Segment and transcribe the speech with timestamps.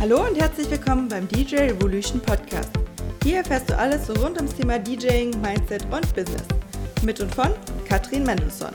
[0.00, 2.70] Hallo und herzlich willkommen beim DJ Revolution Podcast.
[3.22, 6.42] Hier erfährst du alles rund ums Thema DJing, Mindset und Business.
[7.04, 7.50] Mit und von
[7.86, 8.72] Katrin Mendelssohn.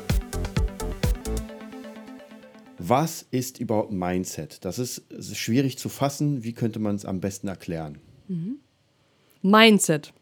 [2.78, 4.64] Was ist überhaupt Mindset?
[4.64, 5.02] Das ist
[5.36, 6.44] schwierig zu fassen.
[6.44, 7.98] Wie könnte man es am besten erklären?
[8.28, 8.60] Mhm.
[9.42, 10.14] Mindset.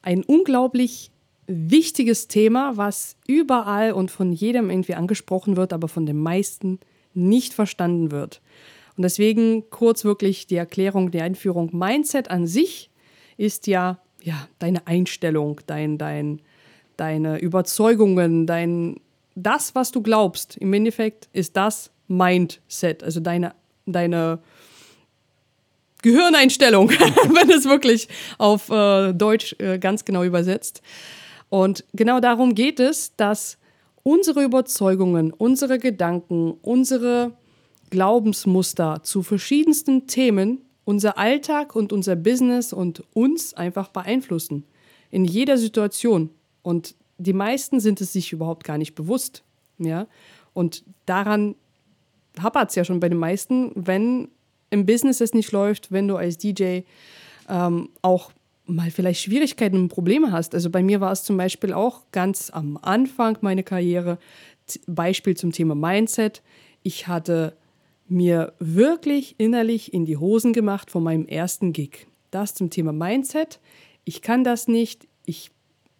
[0.00, 1.10] Ein unglaublich
[1.46, 6.80] wichtiges Thema, was überall und von jedem irgendwie angesprochen wird, aber von den meisten
[7.12, 8.40] nicht verstanden wird.
[8.96, 11.70] Und deswegen kurz wirklich die Erklärung, die Einführung.
[11.72, 12.90] Mindset an sich
[13.36, 16.40] ist ja, ja deine Einstellung, dein, dein,
[16.96, 19.00] deine Überzeugungen, dein,
[19.34, 20.56] das, was du glaubst.
[20.58, 23.54] Im Endeffekt ist das Mindset, also deine,
[23.86, 24.40] deine
[26.02, 30.82] Gehirneinstellung, wenn es wirklich auf äh, Deutsch äh, ganz genau übersetzt.
[31.48, 33.58] Und genau darum geht es, dass
[34.02, 37.32] unsere Überzeugungen, unsere Gedanken, unsere
[37.92, 44.64] Glaubensmuster zu verschiedensten Themen unser Alltag und unser Business und uns einfach beeinflussen.
[45.10, 46.30] In jeder Situation.
[46.62, 49.44] Und die meisten sind es sich überhaupt gar nicht bewusst.
[49.76, 50.06] Ja?
[50.54, 51.54] Und daran
[52.42, 54.28] hapert es ja schon bei den meisten, wenn
[54.70, 56.80] im Business es nicht läuft, wenn du als DJ
[57.50, 58.32] ähm, auch
[58.64, 60.54] mal vielleicht Schwierigkeiten und Probleme hast.
[60.54, 64.16] Also bei mir war es zum Beispiel auch ganz am Anfang meiner Karriere,
[64.86, 66.40] Beispiel zum Thema Mindset.
[66.82, 67.54] Ich hatte
[68.12, 72.06] mir wirklich innerlich in die Hosen gemacht von meinem ersten Gig.
[72.30, 73.60] Das zum Thema Mindset.
[74.04, 75.50] Ich kann das nicht, ich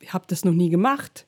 [0.09, 1.27] habe das noch nie gemacht.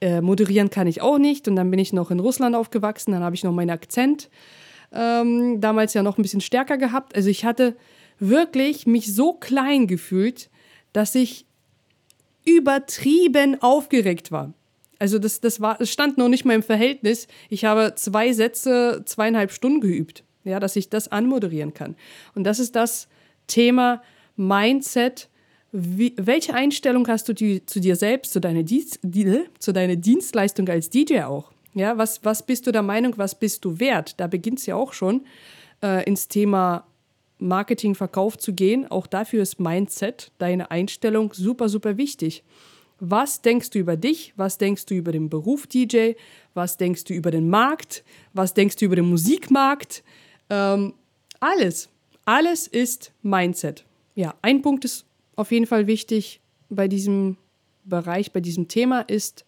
[0.00, 1.48] Äh, moderieren kann ich auch nicht.
[1.48, 4.30] Und dann bin ich noch in Russland aufgewachsen, dann habe ich noch meinen Akzent
[4.92, 7.14] ähm, damals ja noch ein bisschen stärker gehabt.
[7.14, 7.76] Also ich hatte
[8.18, 10.50] wirklich mich so klein gefühlt,
[10.92, 11.46] dass ich
[12.44, 14.52] übertrieben aufgeregt war.
[15.00, 17.26] Also das, das, war, das stand noch nicht mal im Verhältnis.
[17.48, 21.96] Ich habe zwei Sätze, zweieinhalb Stunden geübt, ja, dass ich das anmoderieren kann.
[22.34, 23.08] Und das ist das
[23.46, 24.02] Thema
[24.36, 25.28] Mindset.
[25.72, 29.96] Wie, welche Einstellung hast du die, zu dir selbst, zu deiner, Dienst, die, zu deiner
[29.96, 31.50] Dienstleistung als DJ auch?
[31.72, 34.20] Ja, was, was bist du der Meinung, was bist du wert?
[34.20, 35.24] Da beginnt es ja auch schon,
[35.82, 36.84] äh, ins Thema
[37.38, 38.90] Marketing, Verkauf zu gehen.
[38.90, 42.42] Auch dafür ist Mindset, deine Einstellung, super, super wichtig.
[43.00, 44.34] Was denkst du über dich?
[44.36, 46.12] Was denkst du über den Beruf DJ?
[46.54, 48.04] Was denkst du über den Markt?
[48.34, 50.04] Was denkst du über den Musikmarkt?
[50.50, 50.94] Ähm,
[51.40, 51.88] alles.
[52.26, 53.84] Alles ist Mindset.
[54.14, 57.38] Ja, ein Punkt ist auf jeden Fall wichtig bei diesem
[57.84, 59.46] Bereich, bei diesem Thema ist,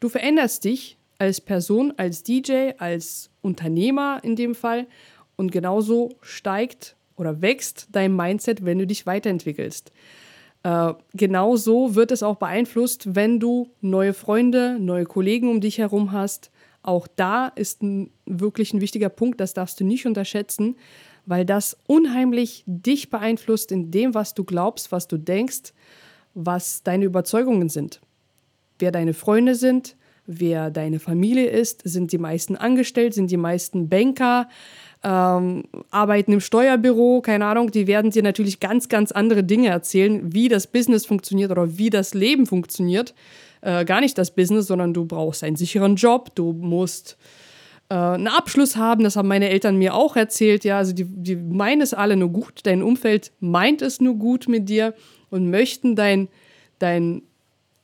[0.00, 4.86] du veränderst dich als Person, als DJ, als Unternehmer in dem Fall
[5.36, 9.92] und genauso steigt oder wächst dein Mindset, wenn du dich weiterentwickelst.
[10.66, 16.10] Äh, genauso wird es auch beeinflusst, wenn du neue Freunde, neue Kollegen um dich herum
[16.10, 16.50] hast.
[16.82, 20.74] Auch da ist ein, wirklich ein wichtiger Punkt, das darfst du nicht unterschätzen,
[21.24, 25.72] weil das unheimlich dich beeinflusst in dem, was du glaubst, was du denkst,
[26.34, 28.00] was deine Überzeugungen sind.
[28.80, 29.94] Wer deine Freunde sind,
[30.26, 34.48] wer deine Familie ist, sind die meisten angestellt, sind die meisten Banker,
[35.02, 40.32] ähm, arbeiten im Steuerbüro, keine Ahnung, die werden dir natürlich ganz, ganz andere Dinge erzählen,
[40.32, 43.14] wie das Business funktioniert oder wie das Leben funktioniert.
[43.60, 47.16] Äh, gar nicht das Business, sondern du brauchst einen sicheren Job, du musst
[47.88, 51.36] äh, einen Abschluss haben, das haben meine Eltern mir auch erzählt, ja, also die, die
[51.36, 54.94] meinen es alle nur gut, dein Umfeld meint es nur gut mit dir
[55.30, 56.28] und möchten dein,
[56.78, 57.22] dein,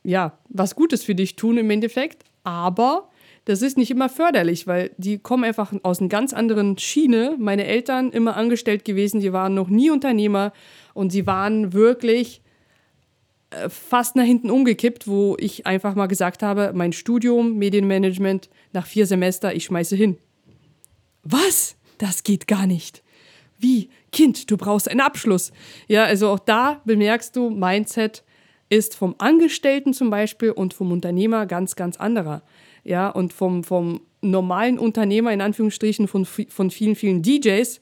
[0.03, 3.09] ja, was Gutes für dich tun im Endeffekt, aber
[3.45, 7.35] das ist nicht immer förderlich, weil die kommen einfach aus einer ganz anderen Schiene.
[7.37, 10.53] Meine Eltern immer angestellt gewesen, die waren noch nie Unternehmer
[10.93, 12.41] und sie waren wirklich
[13.49, 18.85] äh, fast nach hinten umgekippt, wo ich einfach mal gesagt habe, mein Studium Medienmanagement nach
[18.85, 20.17] vier Semester, ich schmeiße hin.
[21.23, 21.75] Was?
[21.97, 23.03] Das geht gar nicht.
[23.59, 23.89] Wie?
[24.11, 25.51] Kind, du brauchst einen Abschluss.
[25.87, 28.23] Ja, also auch da bemerkst du, Mindset
[28.73, 32.41] ist vom Angestellten zum Beispiel und vom Unternehmer ganz, ganz anderer.
[32.83, 37.79] Ja, und vom, vom normalen Unternehmer, in Anführungsstrichen, von, von vielen, vielen DJs,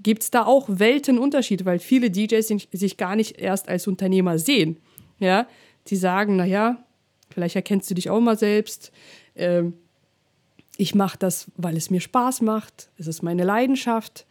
[0.00, 4.76] gibt es da auch Weltenunterschied, weil viele DJs sich gar nicht erst als Unternehmer sehen.
[5.18, 5.46] Ja,
[5.86, 6.84] die sagen, naja,
[7.30, 8.92] vielleicht erkennst du dich auch mal selbst.
[9.34, 9.64] Äh,
[10.76, 12.90] ich mache das, weil es mir Spaß macht.
[12.98, 14.26] Es ist meine Leidenschaft.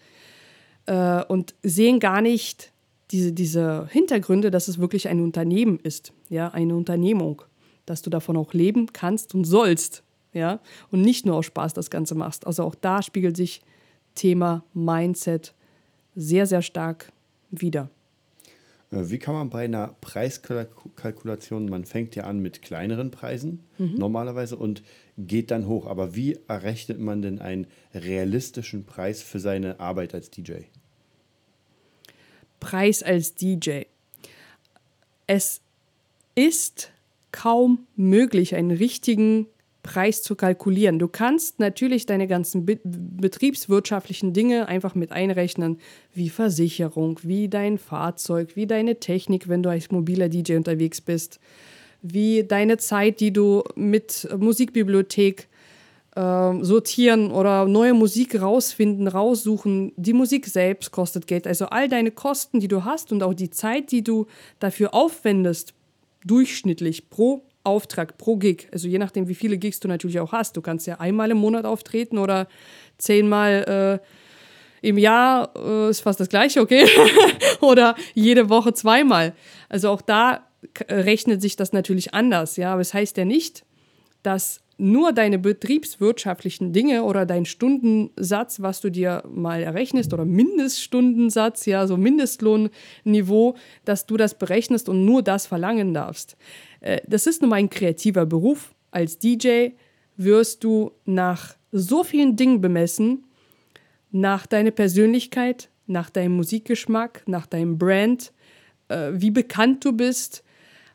[0.86, 2.73] Äh, und sehen gar nicht
[3.14, 7.44] diese, diese Hintergründe, dass es wirklich ein Unternehmen ist, ja, eine Unternehmung,
[7.86, 10.60] dass du davon auch leben kannst und sollst ja,
[10.92, 12.46] und nicht nur aus Spaß das Ganze machst.
[12.46, 13.62] Also auch da spiegelt sich
[14.16, 15.54] Thema Mindset
[16.16, 17.12] sehr, sehr stark
[17.52, 17.90] wieder.
[18.92, 23.96] Äh, wie kann man bei einer Preiskalkulation, man fängt ja an mit kleineren Preisen mhm.
[23.96, 24.84] normalerweise und
[25.18, 30.32] geht dann hoch, aber wie errechnet man denn einen realistischen Preis für seine Arbeit als
[30.32, 30.64] DJ?
[32.64, 33.82] Preis als DJ.
[35.28, 35.62] Es
[36.34, 36.92] ist
[37.32, 39.48] kaum möglich, einen richtigen
[39.84, 40.98] Preis zu kalkulieren.
[40.98, 45.78] Du kannst natürlich deine ganzen be betriebswirtschaftlichen Dinge einfach mit einrechnen,
[46.14, 51.42] wie Versicherung, wie dein Fahrzeug, wie deine Technik, wenn du als mobiler DJ unterwegs bist,
[52.02, 55.50] wie deine Zeit, die du mit Musikbibliothek
[56.16, 59.94] äh, sortieren oder neue Musik rausfinden, raussuchen.
[59.96, 61.48] Die Musik selbst kostet Geld.
[61.48, 64.28] Also all deine Kosten, die du hast und auch die Zeit, die du
[64.60, 65.74] dafür aufwendest,
[66.26, 68.68] durchschnittlich pro Auftrag pro Gig.
[68.72, 70.58] Also je nachdem, wie viele Gigs du natürlich auch hast.
[70.58, 72.48] Du kannst ja einmal im Monat auftreten oder
[72.98, 74.02] zehnmal
[74.84, 76.86] äh, im Jahr, äh, ist fast das gleiche, okay?
[77.62, 79.34] oder jede Woche zweimal.
[79.70, 80.46] Also auch da
[80.90, 82.74] rechnet sich das natürlich anders, ja.
[82.74, 83.64] Aber es das heißt ja nicht,
[84.24, 91.66] dass nur deine betriebswirtschaftlichen Dinge oder dein Stundensatz, was du dir mal errechnest, oder Mindeststundensatz,
[91.66, 93.56] ja, so Mindestlohnniveau,
[93.86, 96.38] dass du das berechnest und nur das verlangen darfst.
[96.82, 98.74] Äh, das ist nun mal ein kreativer Beruf.
[98.92, 99.70] Als DJ
[100.18, 103.26] wirst du nach so vielen Dingen bemessen,
[104.12, 108.32] nach deiner Persönlichkeit, nach deinem Musikgeschmack, nach deinem Brand,
[108.90, 110.44] äh, wie bekannt du bist,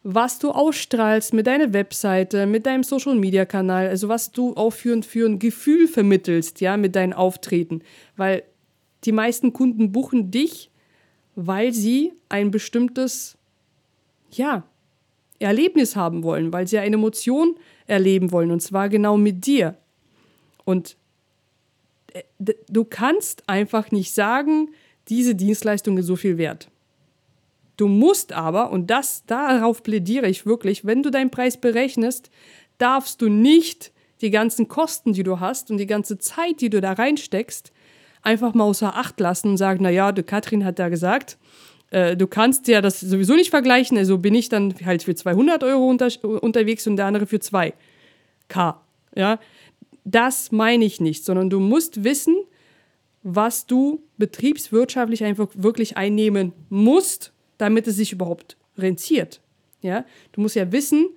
[0.03, 4.71] was du ausstrahlst mit deiner Webseite, mit deinem Social Media Kanal, also was du auch
[4.71, 7.83] für, ein Gefühl vermittelst, ja, mit deinen Auftreten.
[8.17, 8.43] Weil
[9.05, 10.71] die meisten Kunden buchen dich,
[11.35, 13.37] weil sie ein bestimmtes,
[14.31, 14.65] ja,
[15.41, 17.57] Erlebnis haben wollen, weil sie eine Emotion
[17.87, 19.77] erleben wollen und zwar genau mit dir.
[20.65, 20.97] Und
[22.13, 24.71] äh, du kannst einfach nicht sagen,
[25.09, 26.69] diese Dienstleistung ist so viel wert.
[27.79, 32.29] Du musst aber, und das darauf plädiere ich wirklich, wenn du deinen Preis berechnest,
[32.77, 36.81] darfst du nicht die ganzen Kosten, die du hast und die ganze Zeit, die du
[36.81, 37.73] da reinsteckst,
[38.23, 41.39] einfach mal außer Acht lassen und sagen, naja, die Katrin hat da gesagt,
[41.91, 45.63] äh, du kannst ja das sowieso nicht vergleichen, also bin ich dann halt für 200
[45.63, 46.09] Euro unter,
[46.43, 47.75] unterwegs und der andere für 2
[48.49, 48.81] K.
[49.15, 49.39] Ja,
[50.05, 52.35] das meine ich nicht, sondern du musst wissen,
[53.23, 59.41] was du betriebswirtschaftlich einfach wirklich einnehmen musst, damit es sich überhaupt rentiert.
[59.83, 61.09] Ja, du musst ja wissen,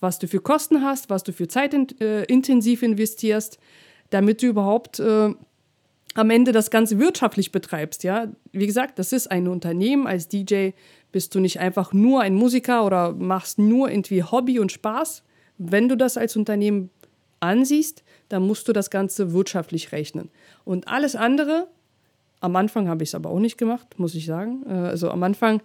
[0.00, 3.58] was du für Kosten hast, was du für Zeit äh, intensiv investierst,
[4.10, 5.34] damit du überhaupt äh,
[6.14, 8.02] am Ende das Ganze wirtschaftlich betreibst.
[8.02, 10.06] Ja, wie gesagt, das ist ein Unternehmen.
[10.06, 10.70] Als DJ
[11.12, 15.22] bist du nicht einfach nur ein Musiker oder machst nur irgendwie Hobby und Spaß.
[15.58, 16.90] Wenn du das als Unternehmen
[17.40, 20.30] ansiehst, dann musst du das Ganze wirtschaftlich rechnen.
[20.64, 21.68] Und alles andere,
[22.40, 24.64] am Anfang habe ich es aber auch nicht gemacht, muss ich sagen.
[24.66, 25.62] Äh, also am Anfang,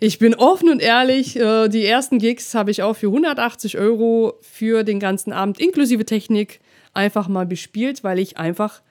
[0.00, 4.34] ich bin offen und ehrlich, äh, die ersten Gigs habe ich auch für 180 Euro
[4.40, 6.60] für den ganzen Abend inklusive Technik
[6.94, 8.82] einfach mal bespielt, weil ich einfach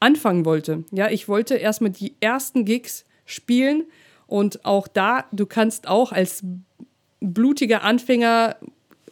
[0.00, 0.84] anfangen wollte.
[0.90, 3.84] Ja, ich wollte erstmal die ersten Gigs spielen
[4.26, 6.44] und auch da, du kannst auch als
[7.20, 8.56] blutiger Anfänger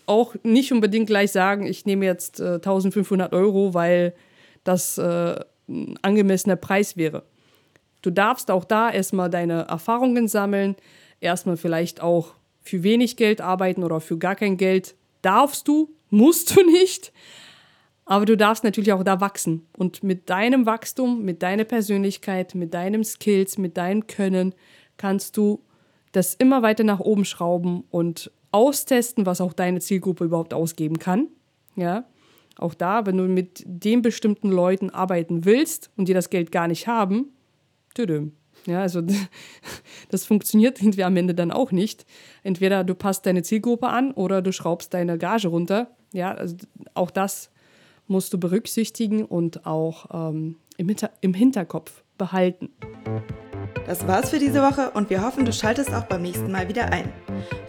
[0.06, 4.14] auch nicht unbedingt gleich sagen, ich nehme jetzt äh, 1500 Euro, weil
[4.64, 5.36] das äh,
[5.68, 7.22] ein angemessener Preis wäre.
[8.04, 10.76] Du darfst auch da erstmal deine Erfahrungen sammeln,
[11.22, 14.94] erstmal vielleicht auch für wenig Geld arbeiten oder für gar kein Geld.
[15.22, 17.14] Darfst du, musst du nicht.
[18.04, 19.66] Aber du darfst natürlich auch da wachsen.
[19.78, 24.54] Und mit deinem Wachstum, mit deiner Persönlichkeit, mit deinen Skills, mit deinem Können
[24.98, 25.62] kannst du
[26.12, 31.28] das immer weiter nach oben schrauben und austesten, was auch deine Zielgruppe überhaupt ausgeben kann.
[31.74, 32.04] Ja,
[32.58, 36.68] auch da, wenn du mit den bestimmten Leuten arbeiten willst und die das Geld gar
[36.68, 37.30] nicht haben,
[37.94, 38.32] tüdüm.
[38.66, 39.02] Ja, also
[40.10, 42.06] das funktioniert irgendwie am Ende dann auch nicht.
[42.42, 45.88] Entweder du passt deine Zielgruppe an oder du schraubst deine Gage runter.
[46.12, 46.56] Ja, also
[46.94, 47.50] auch das
[48.06, 52.70] musst du berücksichtigen und auch ähm, im, Hinter im Hinterkopf behalten.
[53.86, 56.90] Das war's für diese Woche und wir hoffen, du schaltest auch beim nächsten Mal wieder
[56.90, 57.12] ein.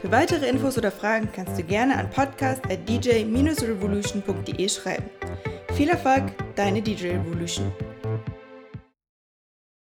[0.01, 5.03] Für weitere Infos oder Fragen kannst du gerne an podcast.dj-revolution.de schreiben.
[5.73, 6.23] Viel Erfolg,
[6.55, 7.73] deine DJ Revolution.